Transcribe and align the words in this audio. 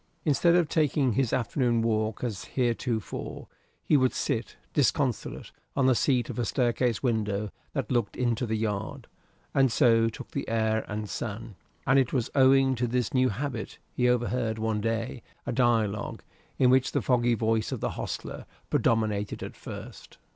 Instead 0.25 0.55
of 0.55 0.67
taking 0.67 1.13
his 1.13 1.31
afternoon 1.31 1.83
walk 1.83 2.23
as 2.23 2.45
heretofore, 2.45 3.47
he 3.83 3.95
would 3.95 4.13
sit 4.15 4.55
disconsolate 4.73 5.51
on 5.75 5.85
the 5.85 5.93
seat 5.93 6.27
of 6.27 6.39
a 6.39 6.43
staircase 6.43 7.03
window 7.03 7.51
that 7.73 7.91
looked 7.91 8.15
into 8.17 8.47
the 8.47 8.55
yard, 8.57 9.05
and 9.53 9.71
so 9.71 10.09
take 10.09 10.31
the 10.31 10.49
air 10.49 10.83
and 10.87 11.07
sun: 11.07 11.53
and 11.85 11.99
it 11.99 12.13
was 12.13 12.31
owing 12.33 12.73
to 12.73 12.87
this 12.87 13.13
new 13.13 13.29
habit 13.29 13.77
he 13.93 14.09
overheard, 14.09 14.57
one 14.57 14.81
day, 14.81 15.21
a 15.45 15.51
dialogue, 15.51 16.23
in 16.57 16.71
which 16.71 16.93
the 16.93 17.01
foggy 17.03 17.35
voice 17.35 17.71
of 17.71 17.79
the 17.79 17.91
hostler 17.91 18.47
predominated 18.71 19.43
at 19.43 19.55
first. 19.55 20.17